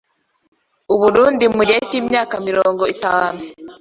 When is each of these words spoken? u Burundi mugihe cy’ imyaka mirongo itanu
u 0.93 0.95
Burundi 1.01 1.45
mugihe 1.55 1.79
cy’ 1.89 1.95
imyaka 2.01 2.35
mirongo 2.47 2.83
itanu 2.93 3.39